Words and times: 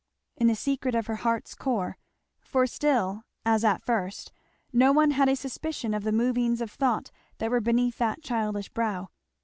In 0.35 0.47
the 0.47 0.55
secret 0.55 0.95
of 0.95 1.05
her 1.05 1.17
heart's 1.17 1.53
core; 1.53 1.95
for 2.39 2.65
still, 2.65 3.21
as 3.45 3.63
at 3.63 3.81
the 3.81 3.85
first, 3.85 4.31
no 4.73 4.91
one 4.91 5.11
had 5.11 5.29
a 5.29 5.35
suspicion 5.35 5.93
of 5.93 6.03
the 6.03 6.11
movings 6.11 6.59
of 6.59 6.71
thought 6.71 7.11
that 7.37 7.51
were 7.51 7.61
beneath 7.61 7.99
that 7.99 8.23
childish 8.23 8.69
brow. 8.69 9.09